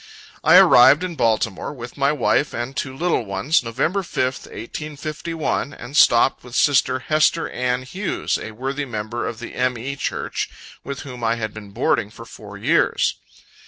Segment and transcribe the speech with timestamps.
[0.43, 5.95] I arrived in Baltimore, with my wife and two little ones, November 5th, 1851, and
[5.95, 9.77] stopped with sister Hester Ann Hughes, a worthy member of the M.
[9.77, 9.95] E.
[9.95, 10.49] Church,
[10.83, 13.13] with whom I had been boarding for four years.